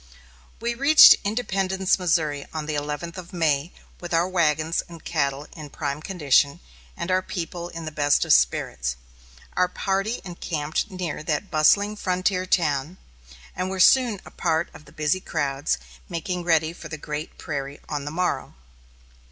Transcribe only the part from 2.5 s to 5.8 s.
on the eleventh of May, with our wagons and cattle in